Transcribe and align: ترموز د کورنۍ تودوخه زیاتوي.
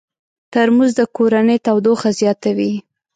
ترموز 0.53 0.91
د 0.99 1.01
کورنۍ 1.15 1.57
تودوخه 1.65 2.09
زیاتوي. 2.19 2.73